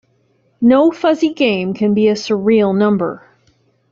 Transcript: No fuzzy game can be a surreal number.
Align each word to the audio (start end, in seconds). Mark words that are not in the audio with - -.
No 0.61 0.89
fuzzy 0.89 1.31
game 1.31 1.75
can 1.75 1.93
be 1.93 2.07
a 2.07 2.15
surreal 2.15 2.75
number. 2.75 3.29